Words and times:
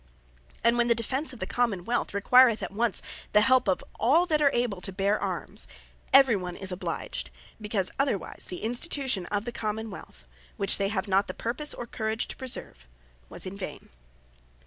And 0.63 0.79
when 0.79 0.87
the 0.87 0.95
Defence 0.95 1.31
of 1.31 1.37
the 1.37 1.45
Common 1.45 1.85
wealth, 1.85 2.11
requireth 2.11 2.63
at 2.63 2.71
once 2.71 3.03
the 3.33 3.41
help 3.41 3.67
of 3.69 3.83
all 3.99 4.25
that 4.25 4.41
are 4.41 4.49
able 4.51 4.81
to 4.81 4.91
bear 4.91 5.19
Arms, 5.21 5.67
every 6.11 6.35
one 6.35 6.55
is 6.55 6.71
obliged; 6.71 7.29
because 7.61 7.91
otherwise 7.99 8.47
the 8.49 8.63
Institution 8.63 9.27
of 9.27 9.45
the 9.45 9.51
Common 9.51 9.91
wealth, 9.91 10.25
which 10.57 10.79
they 10.79 10.87
have 10.87 11.07
not 11.07 11.27
the 11.27 11.35
purpose, 11.35 11.71
or 11.75 11.85
courage 11.85 12.27
to 12.29 12.35
preserve, 12.35 12.87
was 13.29 13.45
in 13.45 13.55
vain. 13.55 13.89